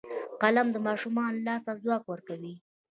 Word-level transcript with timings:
قلم 0.41 0.67
د 0.71 0.75
ماشوم 0.85 1.15
لاس 1.45 1.61
ته 1.65 1.71
ځواک 1.81 2.03
ورکوي 2.11 2.53